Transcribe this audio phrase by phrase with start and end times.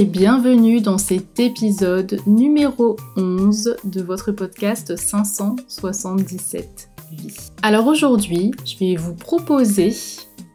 [0.00, 7.36] et bienvenue dans cet épisode numéro 11 de votre podcast 577 vies.
[7.60, 9.94] Alors aujourd'hui, je vais vous proposer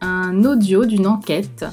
[0.01, 1.63] un audio d'une enquête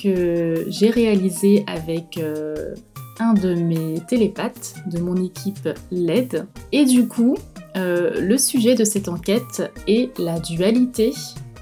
[0.00, 2.76] que j'ai réalisée avec euh,
[3.18, 6.46] un de mes télépathes de mon équipe LED.
[6.70, 7.36] Et du coup,
[7.76, 11.12] euh, le sujet de cette enquête est la dualité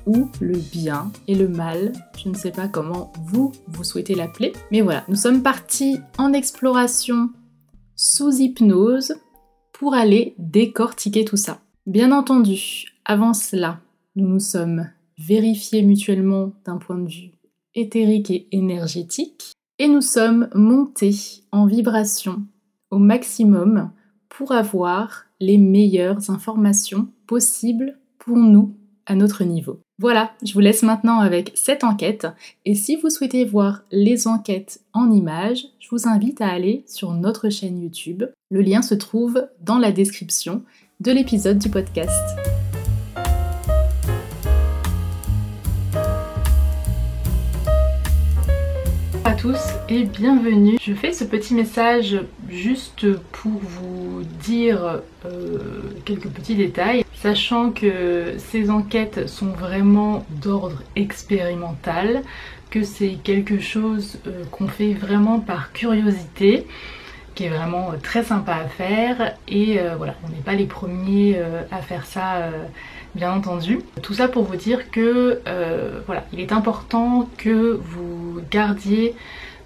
[0.06, 1.92] ou le bien et le mal.
[2.16, 4.52] Je ne sais pas comment vous, vous souhaitez l'appeler.
[4.70, 7.30] Mais voilà, nous sommes partis en exploration
[7.96, 9.14] sous hypnose
[9.72, 11.60] pour aller décortiquer tout ça.
[11.86, 13.80] Bien entendu, avant cela,
[14.14, 17.32] nous nous sommes vérifiés mutuellement d'un point de vue
[17.74, 22.42] éthérique et énergétique et nous sommes montés en vibration
[22.90, 23.90] au maximum
[24.28, 28.75] pour avoir les meilleures informations possibles pour nous
[29.06, 29.80] à notre niveau.
[29.98, 32.26] Voilà, je vous laisse maintenant avec cette enquête
[32.64, 37.12] et si vous souhaitez voir les enquêtes en images, je vous invite à aller sur
[37.12, 38.24] notre chaîne YouTube.
[38.50, 40.62] Le lien se trouve dans la description
[41.00, 42.36] de l'épisode du podcast.
[49.26, 50.78] à tous et bienvenue.
[50.80, 52.16] Je fais ce petit message
[52.48, 55.58] juste pour vous dire euh,
[56.04, 62.22] quelques petits détails, sachant que ces enquêtes sont vraiment d'ordre expérimental,
[62.70, 66.66] que c'est quelque chose euh, qu'on fait vraiment par curiosité
[67.34, 69.34] qui est vraiment très sympa à faire.
[69.46, 71.38] Et euh, voilà on n'est pas les premiers
[71.70, 72.48] à faire ça
[73.14, 73.80] bien entendu.
[74.02, 75.42] Tout ça pour vous dire que
[76.06, 79.14] voilà, il est important que vous gardiez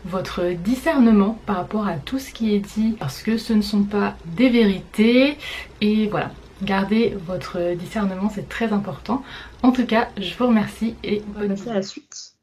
[0.05, 3.83] votre discernement par rapport à tout ce qui est dit parce que ce ne sont
[3.85, 5.37] pas des vérités.
[5.81, 6.31] Et voilà
[6.63, 9.23] gardez votre discernement c'est très important
[9.63, 12.37] en tout cas je vous remercie et on va passer à la suite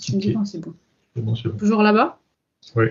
[0.00, 0.74] tu me dis quand c'est bon
[1.14, 1.56] C'est bon, c'est bon.
[1.56, 2.18] toujours là-bas?
[2.76, 2.86] Oui.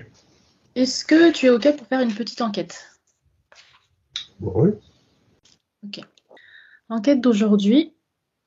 [0.74, 2.98] est-ce que tu es ok pour faire une petite enquête?
[4.40, 4.70] Bon, oui.
[5.86, 6.00] ok
[6.88, 7.92] enquête d'aujourd'hui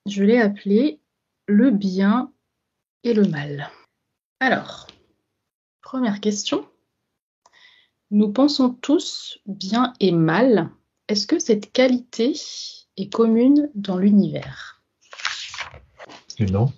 [0.06, 1.00] je l'ai appelée
[1.48, 2.32] le bien
[3.04, 3.70] et le mal
[4.40, 4.88] alors
[5.82, 6.68] Première question.
[8.12, 10.70] Nous pensons tous bien et mal.
[11.08, 12.34] Est-ce que cette qualité
[12.98, 14.82] est commune dans l'univers?
[16.52, 16.72] Non.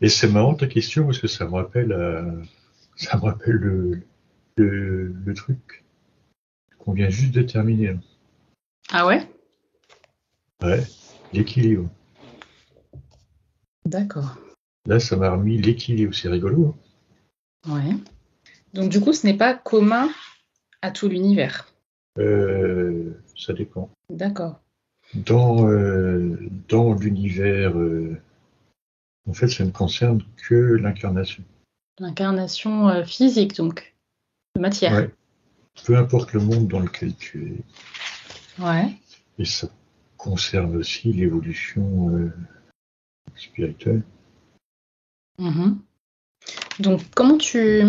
[0.00, 2.42] Et c'est marrant ta question parce que ça me rappelle, euh,
[2.96, 4.02] ça me rappelle le,
[4.56, 5.84] le, le truc
[6.78, 7.96] qu'on vient juste de terminer.
[8.90, 9.28] Ah ouais?
[10.62, 10.86] Ouais,
[11.32, 11.88] l'équilibre.
[13.84, 14.36] D'accord.
[14.86, 16.14] Là, ça m'a remis l'équilibre.
[16.14, 16.76] C'est rigolo.
[17.66, 17.74] hein.
[17.74, 17.96] Ouais.
[18.74, 20.08] Donc du coup, ce n'est pas commun
[20.82, 21.66] à tout l'univers?
[22.18, 23.90] Euh, ça dépend.
[24.08, 24.60] D'accord.
[25.14, 26.38] Dans, euh,
[26.68, 28.16] dans l'univers, euh,
[29.28, 31.42] en fait, ça ne concerne que l'incarnation.
[31.98, 33.94] L'incarnation physique, donc,
[34.56, 34.92] de matière.
[34.92, 35.10] Ouais.
[35.84, 37.62] Peu importe le monde dans lequel tu
[38.58, 38.62] es.
[38.62, 38.94] Ouais.
[39.38, 39.68] Et ça
[40.16, 42.30] concerne aussi l'évolution
[43.36, 44.02] spirituelle.
[45.38, 45.80] Mhm.
[46.78, 47.84] Donc comment tu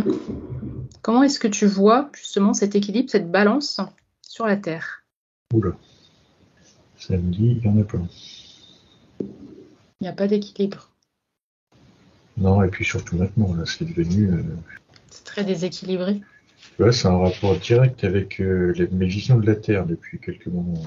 [1.01, 3.79] comment est-ce que tu vois justement cet équilibre, cette balance
[4.31, 5.03] sur la Terre
[5.53, 5.71] Oula.
[6.97, 7.97] Ça me dit, il n'y en a pas.
[9.19, 10.89] Il n'y a pas d'équilibre.
[12.37, 14.31] Non, et puis surtout maintenant, là, c'est devenu.
[14.31, 14.41] euh,
[15.09, 16.21] C'est très déséquilibré.
[16.77, 20.17] tu vois, c'est un rapport direct avec euh, les- mes visions de la Terre depuis
[20.19, 20.81] quelques moments.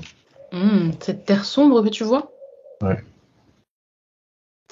[0.50, 2.32] Hmm, cette terre sombre que tu vois?
[2.81, 3.05] Ouais.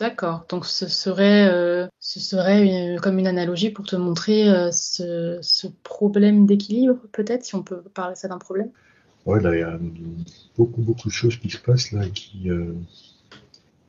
[0.02, 0.46] D'accord.
[0.48, 5.38] Donc ce serait, euh, ce serait une- comme une analogie pour te montrer euh, ce,
[5.42, 8.72] ce problème d'équilibre, peut-être, si on peut parler ça d'un problème?
[9.26, 9.78] Ouais, là, il y a
[10.58, 12.72] beaucoup, beaucoup de choses qui se passent là qui, euh,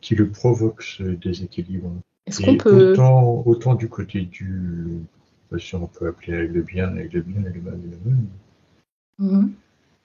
[0.01, 1.91] qui le provoquent, ce déséquilibre.
[2.27, 2.91] Est-ce qu'on peut...
[2.91, 5.01] autant, autant du côté du.
[5.51, 8.11] bah, si on peut appeler le bien et le bien et le mal et le
[8.11, 8.19] mal.
[9.17, 9.53] Mhm.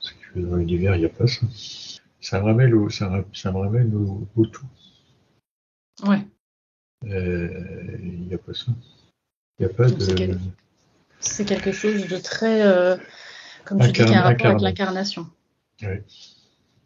[0.00, 1.46] Parce que dans l'univers, il n'y a pas ça.
[2.22, 4.66] Ça me ramène au, ça, ra- ça me ramène au, au tout.
[6.04, 6.26] Ouais.
[7.04, 8.72] Euh, Il n'y a pas ça.
[9.58, 10.16] Il a pas Donc, c'est de.
[10.16, 10.38] quel-
[11.20, 12.96] C'est quelque chose de très, euh,
[13.64, 15.26] comme tu dis, qui a un Incarné- rapport avec l'incarnation.
[15.82, 16.04] Ouais.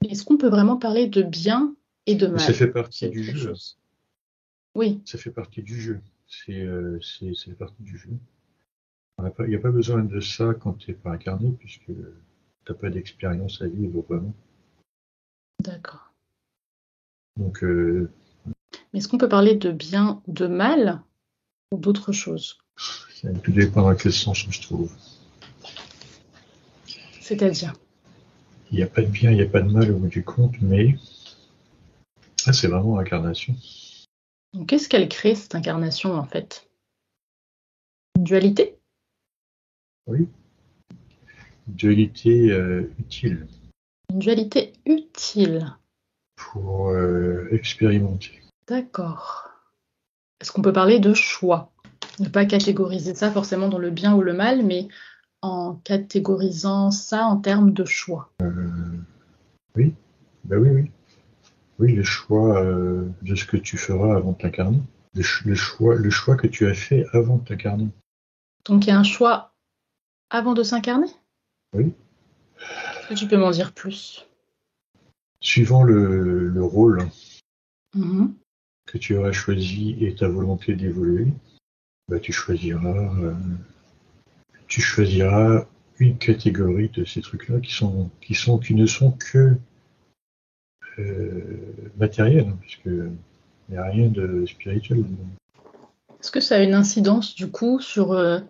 [0.09, 1.75] Est-ce qu'on peut vraiment parler de bien
[2.07, 2.41] et de mal?
[2.41, 3.35] Ça fait partie du jeu.
[3.49, 3.79] chose.
[4.75, 6.01] Oui, Ça fait partie du jeu.
[6.27, 8.11] C'est euh, c'est- c'est partie du jeu.
[9.41, 11.93] Il n'y a pas besoin de ça quand tu n'es pas incarné, puisque tu
[12.69, 14.35] n'as pas d'expérience à vivre vraiment.
[15.61, 16.13] d'accord.
[17.37, 18.11] Donc, euh,
[18.93, 21.03] Mais est-ce qu'on peut parler de bien ou de mal
[21.73, 22.59] ou d'autre chose?
[22.77, 24.93] Ça tout dépend dans quel sens on se trouve.
[27.21, 27.73] C'est-à-dire?
[28.71, 30.25] Il n'y a pas de bien, il n'y a pas de mal au bout du
[30.25, 30.97] compte, mais
[32.47, 33.55] ah, c'est vraiment incarnation.
[34.53, 36.69] Donc, Qu'est-ce qu'elle crée, cette incarnation, en fait?
[38.17, 38.77] Une dualité?
[40.07, 40.29] Oui.
[41.69, 43.47] Dualité euh, utile
[44.11, 45.75] Une dualité utile.
[46.37, 48.42] pour euh, expérimenter.
[48.69, 49.49] D'accord.
[50.41, 51.71] Est-ce qu'on peut parler de choix?
[52.19, 54.89] Ne pas catégoriser ça forcément dans le bien ou le mal, mais
[55.41, 58.31] en catégorisant ça en termes de choix.
[59.77, 59.95] Oui,
[60.45, 60.91] bah oui, oui.
[61.79, 64.81] Oui, le choix euh, de ce que tu feras avant de t'incarner.
[65.15, 67.89] Le, ch- le choix, le choix que tu as fait avant de t'incarner.
[68.67, 69.53] Donc il y a un choix
[70.31, 71.09] avant de s'incarner?
[71.75, 71.93] Oui.
[72.61, 74.27] Est-ce que tu peux m'en dire plus?
[75.41, 77.09] Suivant le, le rôle
[77.95, 78.35] Mhm.
[78.87, 81.29] Que tu auras choisi et ta volonté d'évoluer,
[82.09, 83.35] bah, tu choisiras, euh,
[84.69, 85.67] tu choisiras
[85.99, 89.57] une catégorie de ces trucs-là qui sont, qui sont, qui ne sont que
[90.99, 93.13] euh, matériels, puisque il
[93.71, 95.05] n'y a rien de spirituel.
[96.21, 98.13] Est-ce que ça a une incidence du coup sur...
[98.13, 98.41] euh,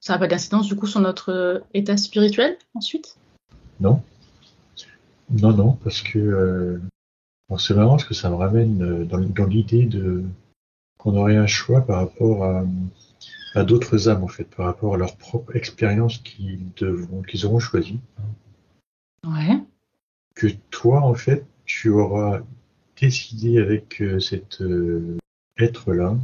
[0.00, 3.16] Ça n'a pas d'incidence du coup sur notre euh, état spirituel ensuite?
[3.80, 4.02] Non,
[5.30, 6.80] non, non, parce que
[7.50, 10.24] bon, c'est marrant parce que ça me ramène euh, dans, dans l'idée de
[10.98, 12.64] qu'on aurait un choix par rapport à,
[13.54, 17.98] à d'autres âmes en fait, par rapport à leur propre expérience qu'ils auront choisi.
[19.26, 19.58] Ouais.
[20.34, 22.40] Que toi en fait, tu auras
[23.00, 25.16] décidé avec euh, cet euh,
[25.58, 26.16] être-là,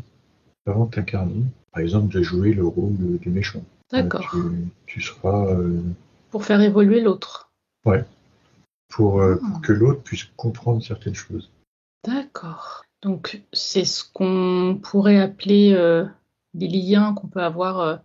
[0.67, 3.63] avant de t'incarner, par exemple de jouer le rôle du méchant.
[3.91, 4.31] D'accord.
[4.35, 4.51] Euh,
[4.87, 5.57] tu, tu seras
[6.31, 7.51] Pour faire évoluer l'autre.
[8.89, 11.51] Pour, euh, pour que l'autre puisse comprendre certaines choses.
[12.05, 12.85] D'accord.
[13.03, 16.05] Donc c'est ce qu'on pourrait appeler euh,
[16.55, 17.97] des liens qu'on peut avoir euh,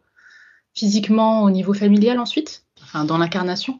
[0.73, 2.65] physiquement au niveau familial ensuite?
[2.81, 3.79] Enfin, dans l'incarnation?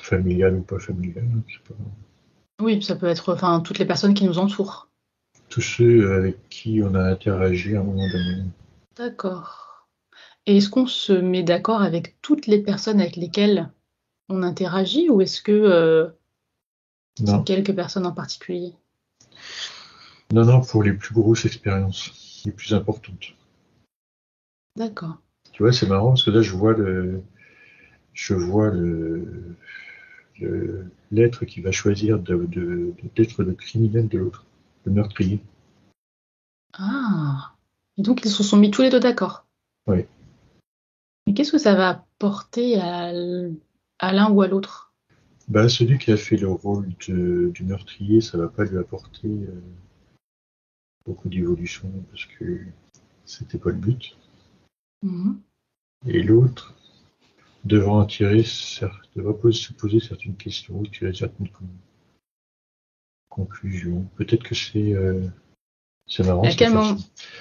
[0.00, 1.74] Familial ou pas familial, je sais pas.
[2.60, 4.88] Oui, ça peut être enfin, toutes les personnes qui nous entourent.
[5.48, 8.44] tous ceux avec qui on a interagi à un moment donné.
[8.96, 9.88] D'accord.
[10.46, 13.70] Et est-ce qu'on se met d'accord avec toutes les personnes avec lesquelles
[14.28, 16.08] on interagit ou est-ce que euh,
[17.16, 18.74] c'est quelques personnes en particulier?
[20.32, 23.34] Non, non, pour les plus grosses expériences, les plus importantes.
[24.76, 25.18] D'accord.
[25.52, 27.22] Tu vois, c'est marrant parce que là, je vois le,
[28.14, 29.56] je vois le,
[31.10, 34.46] l'être qui va choisir de, de- d'être le criminel de l'autre,
[34.84, 35.40] le meurtrier.
[36.72, 37.52] Ah.
[37.98, 39.46] Et donc ils se sont mis tous les deux d'accord?
[39.86, 40.06] Oui.
[41.26, 43.12] Mais qu'est-ce que ça va apporter à,
[44.02, 44.92] à l'un ou à l'autre
[45.48, 49.28] Bah, celui qui a fait le rôle de- du meurtrier, ça va pas lui apporter
[49.28, 49.60] euh,
[51.06, 52.60] beaucoup d'évolution parce que
[53.24, 54.16] c'était pas le but.
[55.02, 55.40] Mhm.
[56.06, 56.74] Et l'autre
[57.64, 61.64] devra en tirer, cer- devra se poser certaines questions, ou tirer certaines con-
[63.28, 64.02] conclusions.
[64.16, 65.26] Peut-être que c'est euh,
[66.08, 66.42] c'est marrant.
[66.50, 66.96] Ça,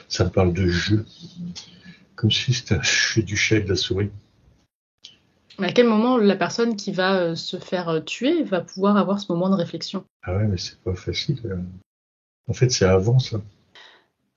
[0.07, 1.05] ça- me parle de jeu,
[2.15, 4.11] comme si c'était un jeu du chat et de la souris.
[5.59, 9.19] À quel moment la personne qui va euh, se faire euh, tuer va pouvoir avoir
[9.19, 10.05] ce moment de réflexion?
[10.23, 11.39] Ah ouais, mais c'est pas facile.
[11.45, 11.57] euh.
[12.47, 13.41] En fait, c'est avant ça.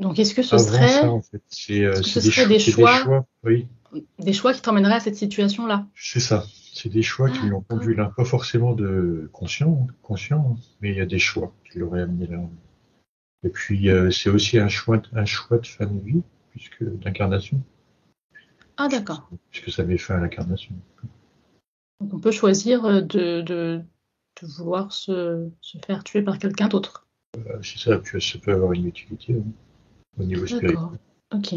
[0.00, 2.46] Donc est-ce que ce avant serait ça, en fait, c'est est-ce que c'est ce serait
[2.48, 3.68] des choix Oui,
[4.18, 5.86] des choix qui t'emmèneraient à cette situation-là?
[5.94, 6.44] C'est ça.
[6.72, 7.78] C'est des choix qui l'ont D'accord.
[7.78, 12.02] conduit là, pas forcément de conscient, conscient, mais il y a des choix qui l'auraient
[12.02, 12.38] amené là.
[13.44, 17.62] Et puis c'est aussi un choix, un choix de fin de vie, puisque d'incarnation,
[18.76, 19.28] Ah d'accord.
[19.50, 20.74] puisque ça met fin à l'incarnation.
[22.00, 23.80] Donc on peut choisir euh, de, de,
[24.42, 27.06] de vouloir se, se faire tuer par quelqu'un d'autre.
[27.36, 29.42] Euh, c'est ça, puis ça peut avoir une utilité hein,
[30.18, 30.72] au niveau spirituel.
[30.74, 30.92] D'accord.
[31.32, 31.54] Ok.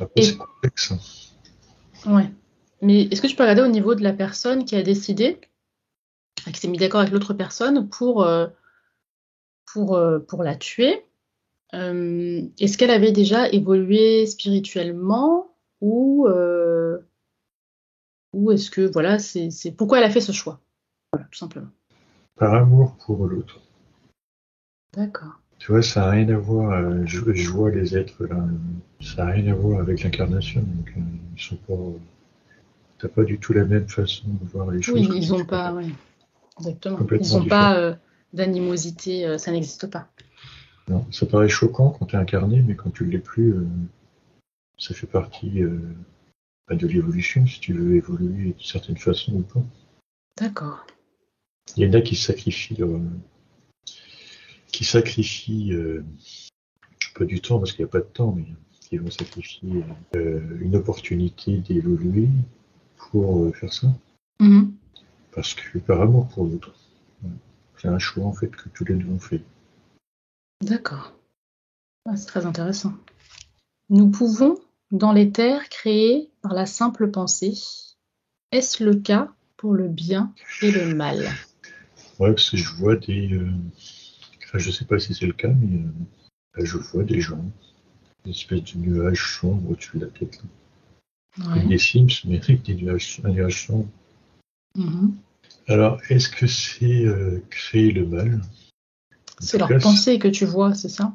[0.00, 0.92] Après, Et- c'est complexe.
[0.92, 2.12] hein.
[2.14, 2.30] Ouais.
[2.82, 5.40] Mais est-ce que tu peux regarder au niveau de la personne qui a décidé,
[6.52, 8.46] qui s'est mis d'accord avec l'autre personne pour, euh,
[9.72, 11.02] pour, euh, pour la tuer
[11.72, 16.26] Est-ce qu'elle avait déjà évolué spirituellement ou,
[18.36, 20.60] ou est-ce que voilà, c'est pourquoi elle a fait ce choix?
[21.12, 21.70] Voilà, tout simplement.
[22.36, 23.60] Par amour pour l'autre.
[24.94, 25.40] D'accord.
[25.58, 28.36] Tu vois, ça n'a rien à voir, euh, je, je vois les êtres là,
[29.00, 30.60] ça n'a rien à voir avec l'incarnation.
[30.60, 31.00] Donc, euh,
[31.34, 31.74] ils sont pas,
[32.98, 34.94] t'as pas du tout la même façon de voir les choses.
[34.94, 35.86] Oui, ils n'ont pas, ouais,
[36.58, 36.98] exactement.
[37.18, 37.94] Ils n'ont pas euh,
[38.34, 40.08] d'animosité, euh, ça n'existe pas.
[40.88, 43.66] Non, ça paraît choquant quand tu es incarné, mais quand tu ne l'es plus, euh,
[44.76, 45.62] ça fait partie
[46.68, 49.62] bah, de l'évolution, si tu veux évoluer de certaines façons ou pas.
[50.38, 50.86] D'accord.
[51.76, 53.00] Il y en a qui sacrifient leur,
[54.68, 56.04] qui sacrifient euh,
[57.14, 58.44] pas du temps parce qu'il n'y a pas de temps, mais
[58.80, 62.28] qui vont sacrifier euh, une opportunité d'évoluer
[62.96, 63.88] pour euh, faire ça,
[64.40, 64.74] Mhm.
[65.34, 66.74] parce que par amour pour l'autre.
[67.78, 69.42] C'est un choix en fait que tous les deux ont fait.
[70.62, 71.12] D'accord.
[72.06, 72.94] Ah, c'est très intéressant.
[73.90, 74.58] Nous pouvons,
[74.92, 77.54] dans les terres, créer par la simple pensée.
[78.52, 81.18] Est-ce le cas pour le bien et le mal?
[82.20, 83.32] Ouais, parce que je vois des.
[83.34, 83.50] euh,
[84.44, 85.90] Enfin, je sais pas si c'est le cas, mais euh,
[86.56, 87.44] bah, je vois des gens,
[88.24, 90.38] une espèce de nuage sombre au-dessus de la tête.
[91.38, 91.54] là.
[91.56, 91.66] Ouais.
[91.66, 93.88] des Sims, mais avec des nuages, un nuage sombre.
[94.76, 95.16] Mhm.
[95.66, 98.40] Alors, est-ce que c'est euh, créer le mal?
[99.40, 101.12] C'est leur cas, pensée que tu vois, c'est ça?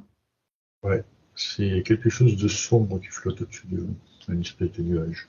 [1.35, 3.95] C'est quelque chose de sombre qui flotte au-dessus de vous,
[4.29, 5.27] une espèce de nuage.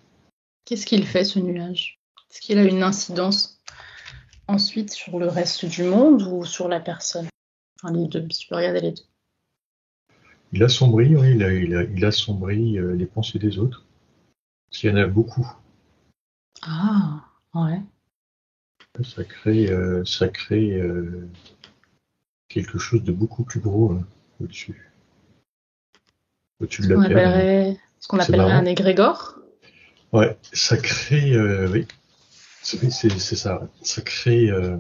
[0.65, 1.99] Qu'est-ce qu'il fait ce nuage?
[2.31, 3.61] Est-ce qu'il a une incidence
[4.49, 7.29] ensuite sur le reste du monde ou sur la personne?
[7.83, 9.03] Enfin, les deux, si tu peux regarder les deux.
[10.53, 13.85] Il assombrit, oui, il, a, il, a, il assombrit euh, les pensées des autres.
[14.71, 15.47] S'il y en a beaucoup,
[16.63, 17.81] Ah, ouais.
[19.03, 21.29] ça crée, euh, ça crée euh,
[22.49, 24.07] quelque chose de beaucoup plus gros hein,
[24.41, 24.91] au-dessus.
[26.61, 27.19] Au-dessus de la Terre.
[27.19, 28.51] appellerait, ce qu'on marrant.
[28.51, 29.39] un égrégore
[30.13, 31.87] Ouais, ça crée, euh, oui,
[32.63, 34.51] c'est ça, ça crée.
[34.51, 34.77] euh,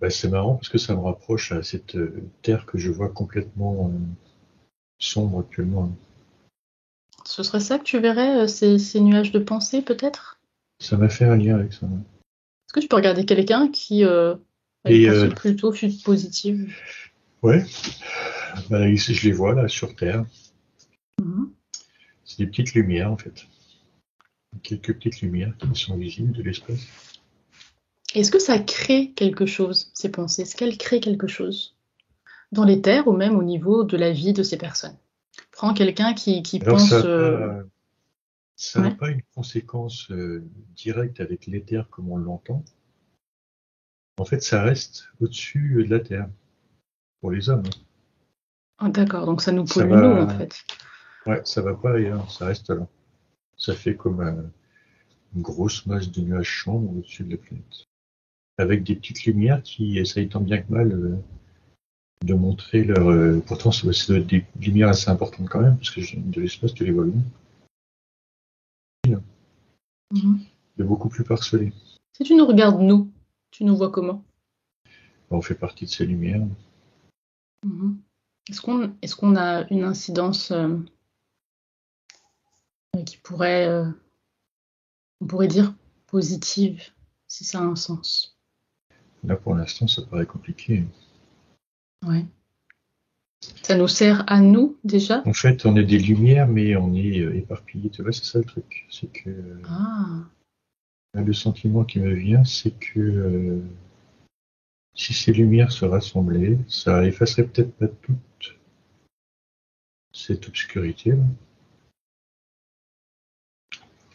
[0.00, 3.10] bah, c'est marrant parce que ça me rapproche à cette euh, terre que je vois
[3.10, 3.98] complètement euh,
[4.98, 5.90] sombre actuellement.
[7.26, 10.40] Ce serait ça que tu verrais, ces, ces nuages de pensée, peut-être?
[10.80, 11.86] Ça m'a fait un lien avec ça.
[11.86, 14.36] Est-ce que tu peux regarder quelqu'un qui a
[14.86, 15.74] une pensée plutôt
[16.04, 16.72] positive?
[17.42, 17.64] Ouais,
[18.70, 20.24] bah, je les vois là sur Terre.
[21.22, 21.50] Mhm.
[22.24, 23.46] C'est des petites lumières en fait.
[24.62, 26.80] Quelques petites lumières qui sont visibles de l'espace.
[28.14, 30.42] Est-ce que ça crée quelque chose, ces pensées?
[30.42, 31.76] Est-ce qu'elles créent quelque chose?
[32.52, 34.96] Dans les terres ou même au niveau de la vie de ces personnes?
[35.52, 36.88] Prends quelqu'un qui, qui Alors pense...
[36.88, 37.62] ça n'a euh,
[38.90, 39.12] pas, ouais.
[39.12, 40.42] une conséquence euh,
[40.74, 42.64] directe avec l'éther comme on l'entend.
[44.18, 46.30] En fait, ça reste au-dessus de la Terre
[47.20, 47.64] pour les hommes.
[48.78, 50.64] ah, D'accord, donc ça nous pollue va- nous, en fait.
[51.26, 52.86] Ouais, ça va pas ailleurs, ça reste là.
[53.56, 54.42] Ça fait comme euh,
[55.34, 57.86] une grosse masse de nuages sombres au-dessus de la planète.
[58.58, 61.16] Avec des petites lumières qui essayent tant bien que mal euh,
[62.24, 63.10] de montrer leur...
[63.10, 66.92] euh, pourtant, être des lumières assez importantes quand même, parce que de l'espace, tu les
[66.92, 67.22] vois bien.
[70.12, 70.40] Mhm.
[70.76, 71.72] De beaucoup plus parcelés.
[72.16, 73.10] Si tu nous regardes, nous,
[73.50, 74.24] tu nous vois comment?
[75.30, 76.46] On fait partie de ces lumières.
[77.64, 77.98] Mhm.
[78.48, 80.78] Est-ce qu'on qu'on a une incidence euh,
[83.06, 83.86] qui pourrait, euh,
[85.22, 85.74] on pourrait dire
[86.06, 86.82] positive,
[87.26, 88.36] si ça a un sens
[89.24, 90.84] Là, pour l'instant, ça paraît compliqué.
[92.06, 92.24] Ouais.
[93.62, 95.22] Ça nous sert à nous déjà?
[95.26, 97.90] En fait, on est des lumières, mais on est euh, éparpillés.
[97.90, 98.86] Tu vois, c'est ça le truc.
[98.90, 100.22] C'est que Ah,
[101.14, 103.62] le sentiment qui me vient, c'est que euh,
[104.94, 108.58] si ces lumières se rassemblaient, ça effacerait peut-être pas toute
[110.12, 111.10] cette obscurité.
[111.10, 111.24] là.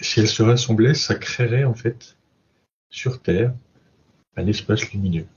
[0.01, 2.17] Si elles se rassemblaient, ça créerait en fait
[2.89, 3.53] sur Terre
[4.35, 5.27] un espace lumineux.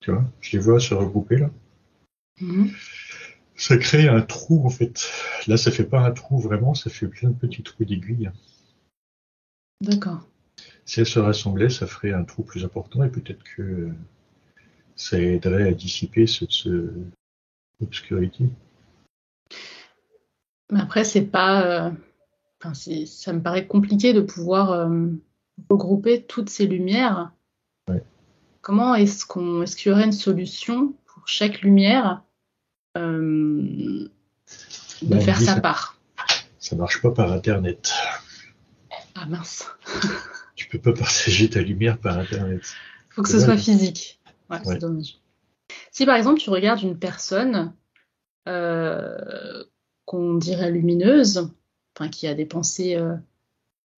[0.00, 1.50] Tu vois, je les vois se regrouper là.
[2.40, 2.70] Mhm.
[3.54, 5.08] Ça crée un trou en fait.
[5.46, 8.30] Là, ça fait pas un trou vraiment, ça fait plein de petits trous d'aiguilles.
[9.80, 10.26] d'accord.
[10.84, 13.90] Si elles se rassemblaient, ça ferait un trou plus important et peut-être que
[14.96, 16.92] ça aiderait à dissiper cette ce
[17.80, 18.46] obscurité.
[20.70, 21.86] Mais après, c'est pas.
[21.86, 21.90] euh,
[22.64, 25.06] enfin, ça me paraît compliqué de pouvoir euh,
[25.68, 27.32] regrouper toutes ces lumières.
[27.88, 28.02] Ouais.
[28.60, 32.22] Comment est-ce qu'on, est-ce qu'il y aurait une solution pour chaque lumière
[32.96, 34.08] euh,
[35.02, 35.60] de Ben, faire sa ça.
[35.60, 35.98] part?
[36.58, 37.92] Ça marche pas par Internet.
[39.14, 39.66] Ah mince,
[40.54, 42.62] Tu peux pas partager ta lumière par Internet.
[43.10, 44.20] faut que ce soit physique.
[44.48, 44.62] Ouais, Ouais.
[44.64, 45.18] c'est dommage.
[45.90, 47.74] Si par exemple tu regardes une personne
[48.48, 49.64] euh,
[50.04, 51.50] qu'on dirait lumineuse,
[52.02, 53.14] enfin qui a des pensées euh,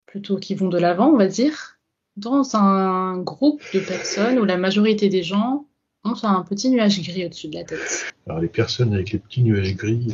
[0.06, 1.78] plutôt qui vont de l'avant, on va dire,
[2.16, 5.66] dans un groupe de personnes où la majorité des gens
[6.04, 8.14] ont un petit nuage gris au-dessus de la tête.
[8.26, 10.08] Alors les personnes avec les petits nuages gris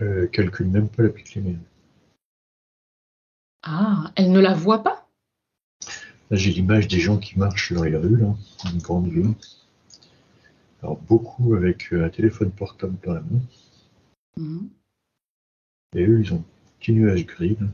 [0.00, 1.60] euh, euh, calculent même pas la petite lumière.
[3.62, 5.08] Ah, elles ne la voient pas?
[6.30, 8.34] Là, j'ai l'image des gens qui marchent dans les rues, là,
[8.72, 9.34] une grande ville.
[10.82, 13.40] Alors beaucoup avec euh, un téléphone portable dans la main.
[14.36, 14.68] Mhm,
[15.96, 16.44] Et eux, ils ont un
[16.78, 17.66] petit nuage gris, là,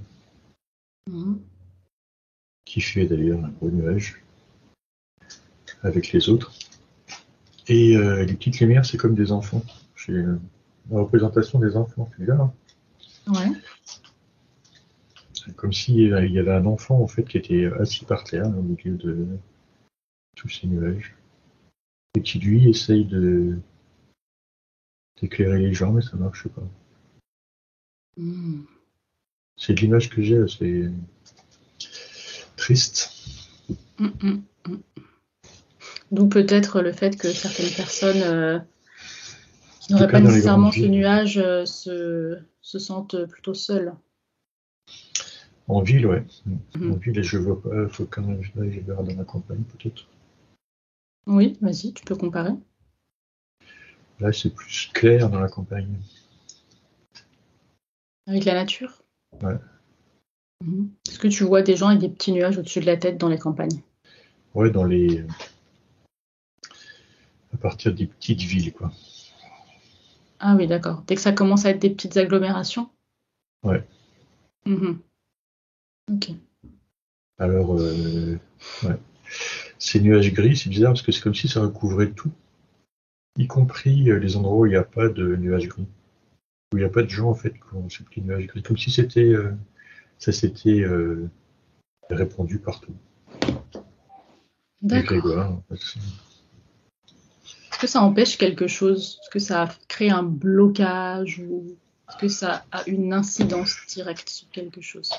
[1.10, 1.40] mhm.
[2.64, 4.22] qui fait d'ailleurs un gros nuage
[5.82, 6.52] avec les autres.
[7.66, 9.62] Et euh, les petites lumières, c'est comme des enfants.
[9.96, 10.38] J'ai euh,
[10.90, 12.52] la représentation des enfants, tu hein.
[13.26, 13.50] Ouais.
[15.32, 18.04] C'est comme s'il y avait il y avait un enfant en fait qui était assis
[18.04, 19.26] par terre au milieu de
[20.36, 21.16] tous ces nuages
[22.16, 23.58] et qui lui essaye de
[25.20, 26.62] d'éclairer les gens, mais ça marche pas.
[28.16, 28.62] Hmm.
[29.56, 30.90] C'est l'image que j'ai, c'est
[32.56, 33.10] triste.
[33.98, 34.76] Mm, mm, mm.
[36.10, 38.58] D'où peut-être le fait que certaines personnes euh,
[39.80, 43.94] qui n'auraient pas nécessairement ce nuage euh, se, se sentent plutôt seules.
[45.68, 46.24] En ville, ouais.
[46.76, 50.06] En ville, je vois pas, faut quand même je voir dans la campagne peut-être.
[51.26, 52.52] Oui, vas-y, tu peux comparer.
[54.20, 55.96] Là, c'est plus clair dans la campagne.
[58.26, 59.02] Avec la nature
[59.42, 59.56] Ouais.
[60.64, 60.90] Mhm.
[61.08, 63.28] Est-ce que tu vois des gens avec des petits nuages au-dessus de la tête dans
[63.28, 63.82] les campagnes?
[64.54, 65.24] Ouais, dans les.
[67.52, 68.92] À partir des petites villes, quoi.
[70.38, 71.02] Ah oui, d'accord.
[71.06, 72.90] Dès que ça commence à être des petites agglomérations?
[73.62, 73.86] Ouais.
[74.66, 74.98] Mhm.
[76.12, 76.30] Ok.
[77.38, 78.38] Alors, euh,
[78.84, 78.98] ouais.
[79.78, 82.30] Ces nuages gris, c'est bizarre parce que c'est comme si ça recouvrait tout,
[83.36, 85.86] y compris euh, les endroits où il n'y a pas de nuages gris.
[86.72, 87.88] Où il n'y a pas de gens, en fait, qui ont
[88.24, 88.62] nuages gris.
[88.62, 89.20] Comme si c'était.
[89.20, 89.52] euh,
[90.18, 91.28] ça s'était euh,
[92.08, 92.94] répandu partout.
[94.80, 95.62] D'accord.
[95.70, 95.98] Est-ce
[97.80, 99.18] que ça empêche quelque chose?
[99.20, 101.76] Est-ce que ça crée un blocage ou
[102.08, 105.10] est-ce que ça a une incidence directe sur quelque chose?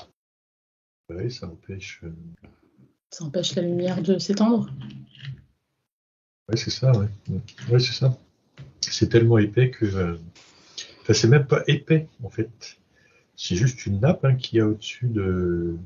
[1.10, 2.00] Ouais, ça empêche.
[2.04, 2.12] euh,
[3.10, 4.72] Ça empêche la lumière de s'étendre?
[6.48, 6.92] Ouais, c'est ça.
[6.92, 8.18] Ouais, c'est ça.
[8.80, 9.84] C'est tellement épais que.
[9.84, 10.16] euh,
[11.04, 12.78] Enfin, c'est même pas épais, en fait.
[13.36, 15.76] C'est juste une nappe hein, qu'il y a au-dessus de...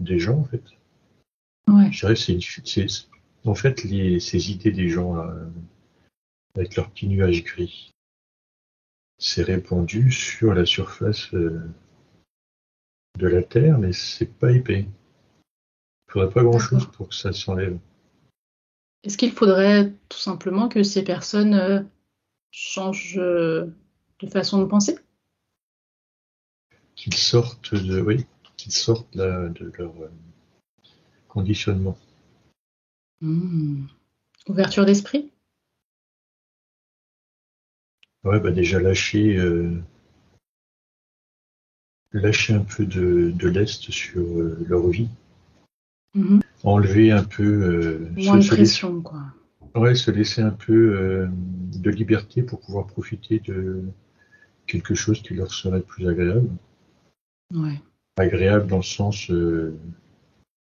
[0.00, 0.62] des gens, en fait.
[1.68, 1.90] Ouais.
[1.90, 2.42] Je dirais que c'est une...
[2.42, 3.08] c'est-
[3.46, 4.20] En fait, les...
[4.20, 5.34] ces idées des gens, là,
[6.54, 7.90] avec leurs petits nuages gris,
[9.18, 11.62] c'est répandu sur la surface euh,
[13.18, 14.86] de la Terre, mais c'est pas épais.
[16.08, 17.78] Il faudrait pas grand-chose pour que ça s'enlève.
[19.02, 21.80] Est-ce qu'il faudrait tout simplement que ces personnes euh,
[22.50, 23.74] changent euh,
[24.22, 24.98] de façon de penser
[26.94, 30.10] qu'ils sortent de, oui, qu'ils sortent de leur euh,
[31.28, 31.98] conditionnement.
[33.20, 33.86] Hmm.
[34.48, 35.30] Ouverture d'esprit
[38.24, 39.82] Ouais, bah déjà lâcher, euh,
[42.12, 45.08] lâcher un peu de, de lest sur euh, leur vie,
[46.14, 46.40] Mhm.
[46.62, 49.22] enlever un peu, euh, Moins de se, se laisser, pression, quoi.
[49.74, 51.28] ouais, se laisser un peu
[51.72, 53.82] de liberté pour pouvoir profiter de
[54.66, 56.48] quelque chose qui leur serait plus agréable.
[57.52, 57.80] Ouais.
[58.16, 59.76] Agréable dans le sens, euh,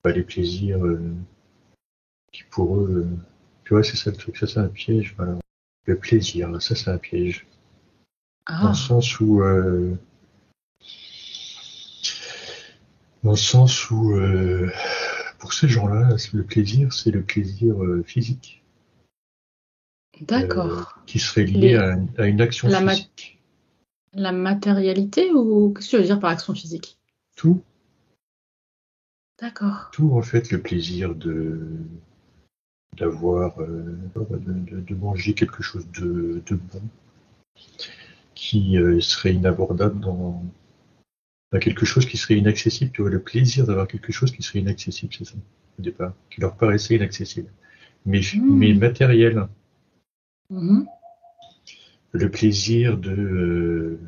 [0.03, 1.13] bah, les plaisirs euh,
[2.31, 3.17] qui pour eux, euh,
[3.63, 5.37] tu vois, c'est ça le truc, ça c'est un piège, voilà.
[5.85, 7.45] Le plaisir, là, ça c'est un piège.
[8.47, 9.95] Dans Ah, le sens où, euh,
[13.23, 14.13] dans le sens où,
[15.39, 18.63] pour ces gens-là, le plaisir, c'est le plaisir physique,
[20.21, 20.99] d'accord.
[21.05, 23.39] qui serait lié Les- à, à une action la physique.
[24.13, 26.97] La matérialité ou qu'est-ce que tu veux dire par action physique?
[27.35, 27.63] Tout,
[29.39, 29.89] D'accord.
[29.91, 31.59] tout en fait, le plaisir de
[32.97, 36.81] d'avoir, euh, de, manger quelque chose de, de bon,
[38.35, 40.43] qui euh, serait inabordable dans,
[41.51, 42.91] dans quelque chose qui serait inaccessible.
[42.91, 45.35] Tu vois, le plaisir d'avoir quelque chose qui serait inaccessible, c'est ça,
[45.79, 47.49] au départ, qui leur paraissait inaccessible.
[48.05, 48.57] Mais, Mm.
[48.57, 49.47] mais matériel,
[50.49, 50.85] Mhm.
[52.13, 53.11] Le plaisir de.
[53.11, 53.99] euh,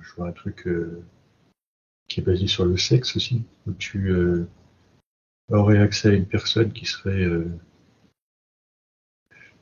[0.00, 1.02] je vois un truc euh,
[2.08, 4.46] qui est basé sur le sexe aussi, où tu euh,
[5.50, 7.26] aurais accès à une personne qui serait.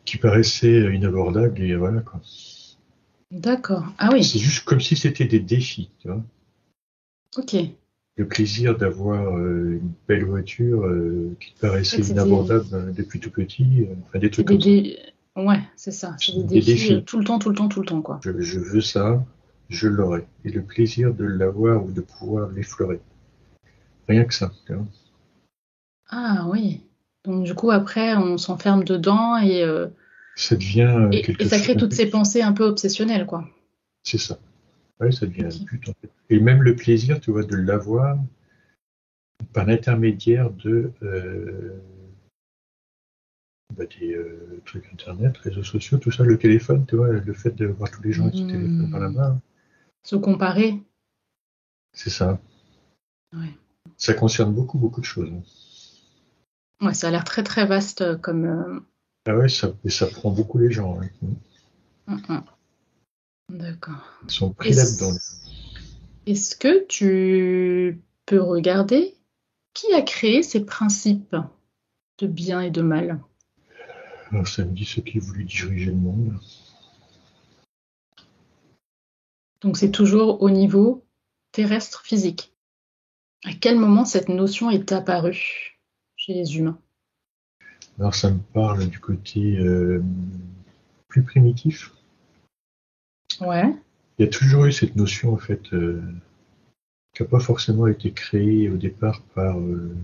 [0.04, 2.20] qui paraissait inabordable, et voilà quoi.
[3.30, 3.84] D'accord.
[3.98, 6.22] Ah oui, C'est juste comme si c'était des défis, tu vois.
[7.36, 7.56] ok.
[8.16, 10.90] Le plaisir d'avoir une belle voiture
[11.38, 15.12] qui te paraissait inabordable euh, depuis tout petit, enfin des trucs des comme ça.
[15.38, 16.16] Ouais, c'est ça.
[16.18, 16.92] C'est des, Des défis, défis.
[16.94, 18.18] euh, tout le temps, tout le temps, tout le temps, quoi.
[18.24, 19.24] Je, je veux ça,
[19.68, 20.26] je l'aurai.
[20.44, 23.00] Et le plaisir de l'avoir ou de pouvoir l'effleurer.
[24.08, 24.50] Rien que ça.
[26.10, 26.80] Ah oui.
[27.24, 29.86] Donc du coup, après, on s'enferme dedans et, euh,
[30.36, 33.46] Ça devient euh, et, quelque et ça crée toutes ces pensées un peu obsessionnelles, quoi.
[34.04, 34.38] C'est ça.
[35.00, 36.10] Ouais, ça devient un but en fait.
[36.30, 38.18] Et même le plaisir, tu vois, de l'avoir
[39.52, 41.80] par l'intermédiaire de euh,
[43.76, 47.52] bah, des euh, trucs internet, réseaux sociaux, tout ça, le téléphone, tu vois, le fait
[47.56, 48.48] de voir tous les gens avec ce Mhm.
[48.52, 49.40] téléphone par la main,
[50.02, 50.82] Se comparer.
[51.92, 52.38] c'est ça.
[53.32, 53.56] Ouais.
[53.98, 55.30] Ça concerne beaucoup, beaucoup de choses.
[56.80, 58.44] Ouais, ça a l'air très très vaste euh, comme.
[58.44, 58.80] euh,
[59.26, 61.00] Ah ouais, ça, et ça prend beaucoup les gens.
[61.00, 61.08] hein.
[62.08, 62.44] hum, hum.
[63.50, 64.08] D'accord.
[64.24, 65.12] Ils sont pris là-dedans.
[66.26, 69.16] Est-ce que tu peux regarder
[69.74, 71.36] qui a créé ces principes
[72.18, 73.20] de bien et de mal?
[74.30, 76.38] Alors, ça me dit ce qui voulu diriger le monde.
[79.60, 81.04] Donc c'est toujours au niveau
[81.52, 82.54] terrestre physique.
[83.44, 85.80] À quel moment cette notion est apparue
[86.16, 86.78] chez les humains?
[87.98, 90.02] Alors ça me parle du côté euh,
[91.08, 91.92] plus primitif.
[93.40, 93.74] Ouais.
[94.18, 96.02] Il y a toujours eu cette notion en fait euh,
[97.14, 99.96] qui n'a pas forcément été créée au départ par euh,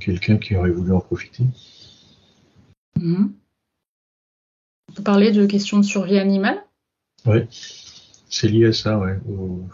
[0.00, 1.44] quelqu'un qui aurait voulu en profiter.
[3.00, 3.32] On
[4.94, 6.64] peut parler de questions de survie animale?
[7.26, 9.64] Ouais, c'est lié à ça, au-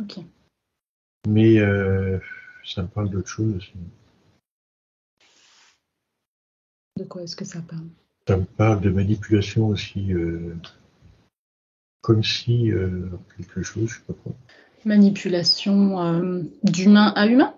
[0.00, 0.18] Ok.
[1.26, 2.18] Mais euh,
[2.64, 3.72] ça me parle d'autre chose aussi.
[6.96, 7.86] De quoi est-ce que ça parle?
[8.26, 10.54] Ça me parle de manipulation aussi, euh,
[12.02, 14.32] comme si euh, quelque chose, je sais pas quoi.
[14.84, 17.54] Manipulation d'humain à humain?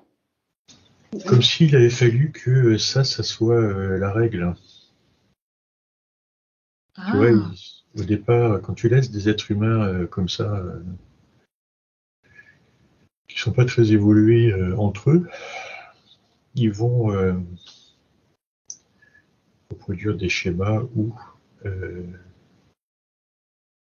[1.26, 4.54] Comme s'il avait fallu que ça, ça soit euh, la règle.
[6.96, 10.54] Ah, Tu vois, il- au départ, quand tu laisses des êtres humains euh, comme ça,
[10.58, 10.80] euh,
[13.28, 15.28] qui sont pas très évolués euh, entre eux,
[16.54, 17.34] ils vont euh,
[19.70, 21.14] reproduire des schémas où
[21.64, 22.04] euh,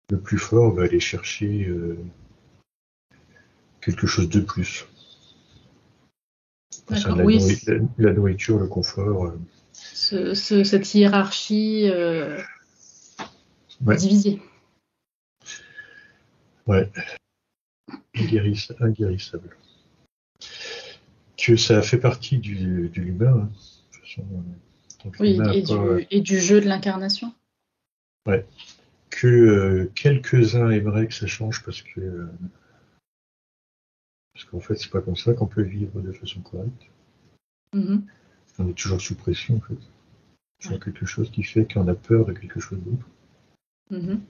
[0.10, 1.98] le plus fort va aller chercher euh,
[3.82, 4.88] quelque chose de plus.
[6.90, 7.38] La, oui.
[7.38, 9.26] nourri- la- la nourriture, le confort.
[9.28, 9.40] euh,
[9.74, 12.42] ce- ce- cette hiérarchie euh,
[13.86, 13.96] Ouais.
[13.96, 14.42] divisée.
[16.68, 16.92] Ouais.
[18.80, 19.56] Inguérissable.
[21.38, 23.34] Que ça fait partie du, de l'humain.
[23.44, 23.50] hein.
[23.50, 24.26] De toute façon,
[25.06, 25.52] euh, que Oui, et pas-
[25.98, 27.34] du, et du jeu de l'incarnation.
[29.10, 32.28] que euh, quelques-uns aimeraient que ça change parce que
[34.42, 36.90] parce qu'en fait c'est pas comme ça qu'on peut vivre de façon correcte.
[37.74, 38.06] Mhm.
[38.60, 40.70] On est toujours sous pression en fait.
[40.70, 40.80] Ouais.
[40.80, 43.08] quelque chose qui fait qu'on a peur de quelque chose d'autre.
[43.90, 44.22] Mhm.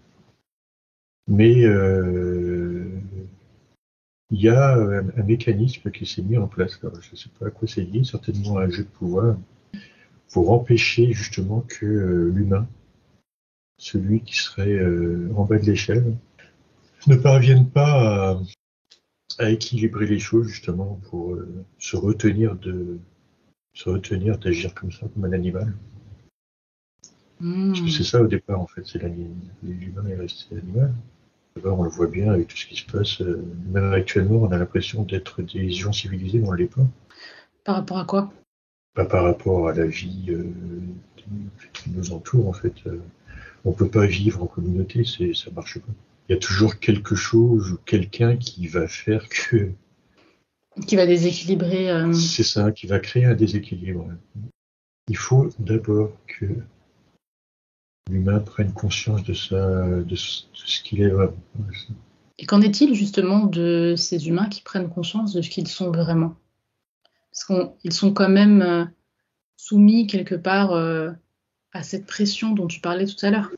[1.28, 2.89] Mais euh,
[4.30, 6.80] il y a un, un mécanisme qui s'est mis en place.
[6.84, 9.38] Alors, je ne sais pas à quoi c'est lié, certainement à un jeu de pouvoir,
[10.32, 12.67] pour empêcher justement que euh, l'humain,
[13.78, 16.15] celui qui serait euh, en bas de l'échelle,
[17.08, 18.41] ne parvienne pas
[19.39, 22.97] à, équilibrer les choses justement pour euh, se retenir de
[23.73, 25.73] se retenir d'agir comme ça, comme un animal.
[27.39, 29.01] Parce que c'est ça au départ en fait, c'est
[29.63, 30.93] l'humain est resté animal.
[31.55, 34.51] D'abord on le voit bien avec tout ce qui se passe, euh, même actuellement on
[34.51, 36.87] a l'impression d'être des gens civilisés, mais on ne l'est pas.
[37.63, 38.33] Par rapport à quoi?
[38.93, 40.51] Pas par rapport à la vie euh,
[41.73, 42.75] qui nous entoure en fait.
[43.63, 45.93] On peut pas vivre en communauté, c'est ça marche pas.
[46.31, 49.73] Il y a toujours quelque chose ou quelqu'un qui va faire que
[50.87, 51.91] Qui va déséquilibrer.
[51.91, 54.07] euh, c'est ça, qui va créer un déséquilibre.
[55.09, 56.45] Il faut d'abord que
[58.09, 61.35] l'humain prenne conscience de ça, de ce, de ce qu'il est vraiment.
[62.37, 66.37] Et qu'en est-il justement de ces humains qui prennent conscience de ce qu'ils sont vraiment?
[67.33, 68.85] Parce qu'ils sont quand même euh,
[69.57, 71.11] soumis quelque part euh,
[71.73, 73.51] à cette pression dont tu parlais tout à l'heure,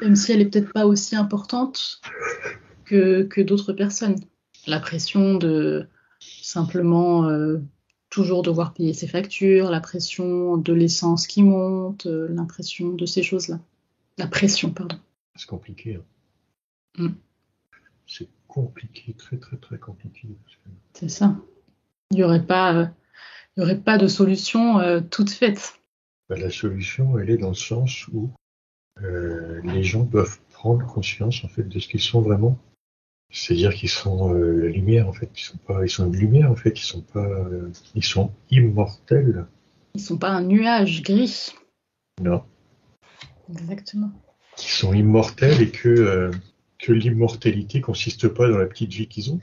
[0.00, 2.00] même si elle est peut-être pas aussi importante
[2.84, 4.16] que, que d'autres personnes.
[4.66, 5.88] La pression de
[6.20, 7.58] simplement euh,
[8.10, 13.22] toujours devoir payer ses factures, la pression de l'essence qui monte, euh, l'impression de ces
[13.22, 13.60] choses-là.
[14.18, 14.96] La pression, pardon.
[15.36, 15.96] C'est compliqué.
[16.98, 17.04] hein.
[17.04, 17.14] Mm.
[18.06, 20.28] C'est compliqué, très très très compliqué.
[20.94, 21.36] C'est ça.
[22.10, 22.86] Il n'y aurait pas, euh,
[23.56, 25.74] il y aurait pas de solution toute faite.
[26.28, 28.30] bah, la solution, elle est dans le sens où
[29.02, 32.58] euh, les gens doivent prendre conscience en fait de ce qu'ils sont vraiment.
[33.32, 36.50] C'est-à-dire qu'ils sont euh, la lumière en fait, ils sont pas, ils sont une lumière
[36.50, 39.46] en fait, ils sont pas, euh, ils sont immortels.
[39.94, 41.52] Ils sont pas un nuage gris.
[42.20, 42.42] Non,
[43.50, 44.10] Exactement.
[44.56, 46.30] qui sont immortels et que, euh,
[46.78, 49.40] que l'immortalité consiste pas dans la petite vie qu'ils ont.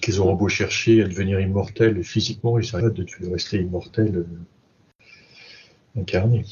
[0.00, 6.00] Qu'ils auront beau chercher à devenir immortels physiquement, ils s'arrêtent de de rester immortels euh,
[6.00, 6.44] incarnés.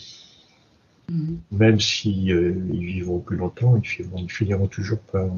[1.11, 1.41] Mhm.
[1.51, 5.29] Même si euh, ils vivront plus longtemps, ils finiront, ils finiront toujours par,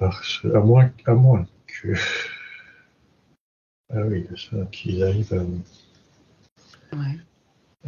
[0.00, 1.94] à moins, à moins que,
[3.90, 7.18] ah oui, ça, qu'ils arrivent à, Ouais.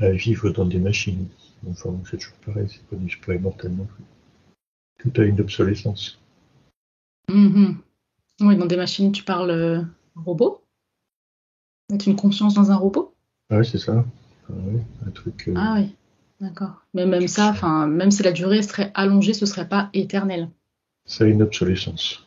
[0.01, 1.29] à vivre dans des machines.
[1.69, 4.05] Enfin, c'est toujours pareil, c'est pas, c'est pas immortel non plus.
[4.99, 6.19] Tout a une obsolescence.
[7.29, 7.79] Mhm.
[8.41, 9.83] Oui, dans des machines, tu parles euh,
[10.15, 10.63] robot?
[11.91, 13.15] Mettre une conscience dans un robot?
[13.51, 14.05] Ah ouais, c'est ça.
[14.49, 15.49] Ah ouais, un truc.
[15.49, 15.95] euh, Ah oui,
[16.41, 16.83] d'accord.
[16.95, 20.49] Mais même ça, enfin, même si la durée serait allongée, ce serait pas éternel.
[21.07, 22.27] Ça a une obsolescence.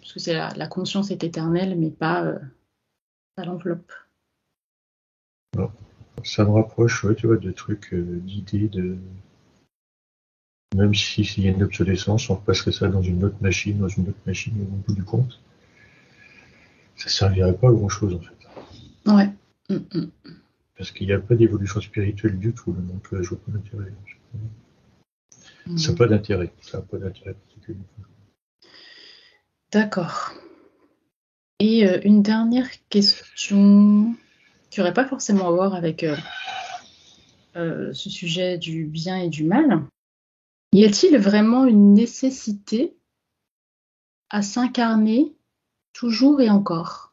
[0.00, 2.38] Parce que c'est la, la conscience est éternelle, mais pas, euh,
[3.34, 3.92] pas l'enveloppe.
[6.22, 8.98] Ça me rapproche, ouais, tu vois, de trucs, euh, d'idées, de,
[10.76, 13.88] Même si s'il y a une obsolescence, on repasserait ça dans une autre machine, dans
[13.88, 15.40] une autre machine, au bout du compte.
[16.96, 19.10] Ça servirait pas à grand chose en fait.
[19.10, 19.30] Ouais.
[19.70, 20.10] Mm, mm.
[20.80, 23.92] Parce qu'il n'y a pas d'évolution spirituelle du tout, donc je vois pas d'intérêt.
[25.66, 25.76] Mm.
[25.76, 26.50] Ça n'a pas d'intérêt.
[26.62, 27.76] Ça n'a pas d'intérêt particulier.
[29.70, 30.32] D'accord.
[31.58, 34.14] Et euh, une dernière question
[34.70, 36.16] qui n'aurait pas forcément à voir avec euh,
[37.56, 39.84] euh, ce sujet du bien et du mal.
[40.72, 42.96] Y a-t-il vraiment une nécessité
[44.30, 45.36] à s'incarner
[45.92, 47.12] toujours et encore?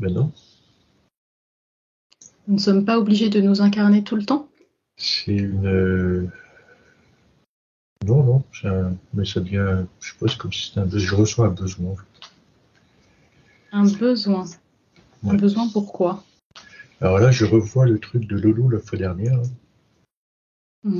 [0.00, 0.32] Ben non.
[2.50, 4.48] Nous ne sommes pas obligés de nous incarner tout le temps
[4.96, 5.66] C'est une.
[5.68, 6.26] euh,
[8.04, 8.44] Non, non,
[9.14, 9.84] mais ça devient.
[10.00, 11.08] Je c'est comme si c'était un besoin.
[11.08, 11.90] Je ressens un besoin.
[11.92, 12.04] en fait.
[13.70, 14.46] Un besoin.
[15.28, 16.24] Un besoin pourquoi
[17.00, 19.38] Alors là, je revois le truc de Lolo la fois dernière.
[19.38, 19.42] hein.
[20.82, 20.98] Mhm.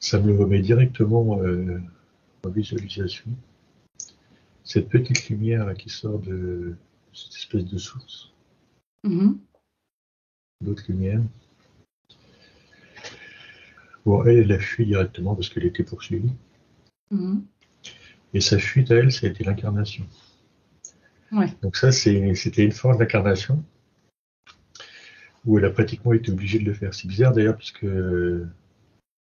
[0.00, 1.80] Ça me le remet directement euh,
[2.44, 3.30] en visualisation.
[4.64, 6.74] Cette petite lumière là, qui sort de
[7.12, 8.32] cette espèce de source,
[9.04, 9.38] Mhm.
[10.60, 11.22] D'autres lumières.
[14.04, 16.32] Bon, elle, elle a fui directement parce qu'elle était poursuivie.
[17.10, 17.44] Mhm.
[18.34, 20.06] Et sa fuite à elle, ça a été l'incarnation.
[21.32, 21.48] Ouais.
[21.62, 23.62] Donc ça, c'était une forme d'incarnation
[25.44, 26.94] où elle a pratiquement été obligée de le faire.
[26.94, 28.46] C'est bizarre d'ailleurs parce que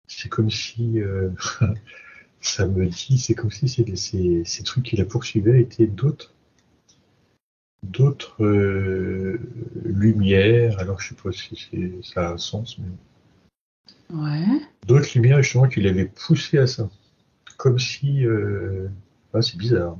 [0.08, 1.30] c'est comme si euh,
[2.42, 6.34] ça me dit, c'est comme si ces trucs qui la poursuivaient étaient d'autres
[7.84, 9.40] d'autres euh,
[9.84, 10.78] lumières.
[10.80, 12.88] Alors je sais pas si ça a un sens, mais
[14.12, 14.44] Ouais.
[14.88, 16.90] d'autres lumières justement qui l'avaient poussé à ça.
[17.58, 18.88] Comme si, euh,
[19.34, 19.98] ah, c'est bizarre.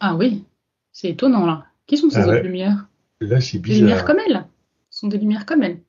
[0.00, 0.44] Ah oui,
[0.92, 1.66] c'est étonnant là.
[1.86, 2.42] Qui sont ces Ah autres ouais.
[2.42, 2.86] lumières?
[3.20, 4.04] Là, c'est Des lumières bizarre.
[4.06, 4.46] comme elle
[4.90, 5.80] Ce sont des lumières comme elle.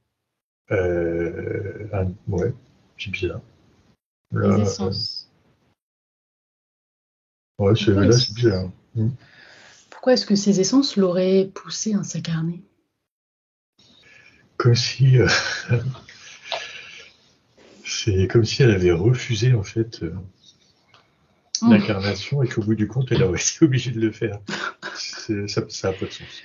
[0.71, 1.87] Euh,
[2.27, 2.53] ouais,
[2.97, 3.41] c'est bizarre.
[4.31, 5.31] Là, Les essences.
[7.59, 8.71] ouais, là, c'est bizarre.
[10.05, 12.61] Pourquoi est-ce que ces essences l'auraient poussée à s'incarner?
[14.55, 15.27] Comme si, euh,
[17.83, 20.13] c'est comme si elle avait refusé en fait euh,
[21.63, 21.71] Oh.
[21.71, 24.37] l'incarnation et qu'au bout du compte, elle aurait été obligée de le faire.
[24.95, 26.43] Ça, ça a pas de sens.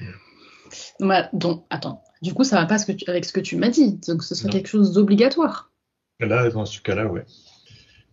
[0.98, 2.02] Mais donc, attends.
[2.22, 4.00] Du coup, ça va pas ce que tu- avec ce que tu m'as dit.
[4.08, 4.52] Donc, ce serait Non.
[4.54, 5.70] quelque chose d'obligatoire.
[6.20, 7.26] Là, dans ce cas-là, ouais.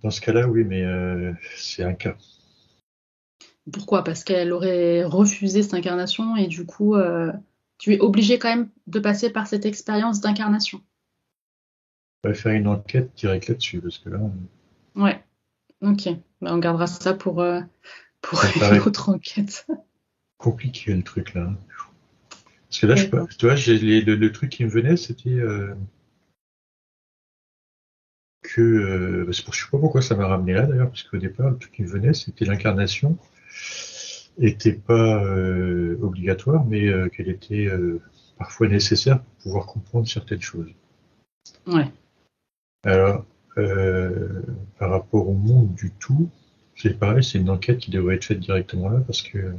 [0.04, 2.18] Dans ce cas-là, oui, mais euh, c'est un cas.
[3.72, 4.04] Pourquoi?
[4.04, 7.32] Parce qu'elle aurait refusé cette incarnation et du coup, euh,
[7.78, 10.82] tu es obligé quand même de passer par cette expérience d'incarnation.
[12.24, 15.24] On va faire une enquête directe là-dessus parce que là, on- Ouais.
[15.82, 16.10] Ok.
[16.42, 17.62] Bah, on gardera ça pour, euh,
[18.22, 19.68] pour Ça une autre enquête.
[20.38, 21.52] compliqué le truc là.
[22.70, 24.70] Parce que là, je, sais pas, tu vois, j'ai les- le, le truc qui me
[24.70, 25.74] venait, c'était euh,
[28.42, 31.18] que euh, c'est pour, je sais pas pourquoi ça m'a ramené là d'ailleurs, parce qu'au
[31.18, 33.18] départ, le truc qui me venait, c'était l'incarnation
[34.40, 38.02] était pas euh, obligatoire, mais euh, qu'elle était euh,
[38.38, 40.70] parfois nécessaire pour pouvoir comprendre certaines choses.
[41.66, 41.88] Ouais.
[42.84, 46.30] Alors, par rapport au monde du tout,
[46.76, 49.56] c'est pareil, c'est une enquête qui devrait être faite directement là parce que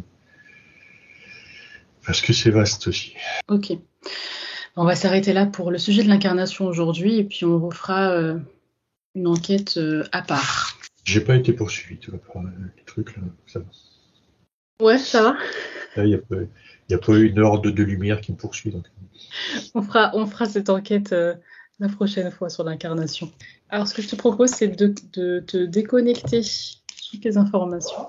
[2.07, 3.15] parce que c'est vaste aussi.
[3.49, 3.73] Ok.
[4.77, 8.39] On va s'arrêter là pour le sujet de l'incarnation aujourd'hui et puis on refera
[9.17, 9.81] une enquête
[10.13, 10.78] à part.
[11.09, 13.23] J'ai pas été poursuivi, tu vois, par euh, les trucs là.
[13.47, 13.67] Ça va.
[14.83, 15.33] Ouais, ça va.
[15.97, 16.37] Là, il n'y a, pas-
[16.91, 18.71] y a pas eu une horde de lumière qui me poursuit.
[18.71, 18.85] Donc.
[19.75, 21.35] On fera, on fera cette enquête euh,
[21.79, 23.33] la prochaine fois sur l'incarnation.
[23.71, 26.43] Alors, ce que je te propose, c'est de, de te déconnecter
[27.11, 28.07] toutes les informations